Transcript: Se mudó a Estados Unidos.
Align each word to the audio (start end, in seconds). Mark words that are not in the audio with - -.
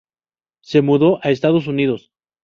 Se 0.61 0.81
mudó 0.81 1.19
a 1.21 1.29
Estados 1.29 1.67
Unidos. 1.67 2.11